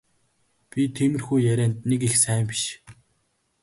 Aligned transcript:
Би 0.69 0.81
тиймэрхүү 0.97 1.37
ярианд 1.51 1.77
нэг 1.89 2.01
их 2.09 2.15
сайн 2.23 2.43
биш. 2.49 2.61